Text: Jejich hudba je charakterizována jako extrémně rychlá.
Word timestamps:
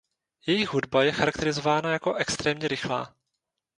Jejich 0.45 0.69
hudba 0.73 1.03
je 1.03 1.11
charakterizována 1.11 1.89
jako 1.91 2.13
extrémně 2.13 2.67
rychlá. 2.67 3.15